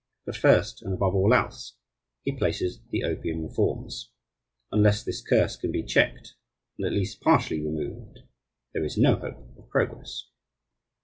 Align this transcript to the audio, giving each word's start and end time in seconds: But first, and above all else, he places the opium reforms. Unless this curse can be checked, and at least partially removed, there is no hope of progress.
But 0.25 0.35
first, 0.35 0.81
and 0.81 0.95
above 0.95 1.13
all 1.13 1.31
else, 1.31 1.75
he 2.23 2.35
places 2.35 2.79
the 2.89 3.03
opium 3.03 3.43
reforms. 3.43 4.09
Unless 4.71 5.03
this 5.03 5.21
curse 5.21 5.55
can 5.57 5.71
be 5.71 5.83
checked, 5.85 6.33
and 6.79 6.87
at 6.87 6.93
least 6.93 7.21
partially 7.21 7.63
removed, 7.63 8.21
there 8.73 8.83
is 8.83 8.97
no 8.97 9.17
hope 9.17 9.55
of 9.59 9.69
progress. 9.69 10.25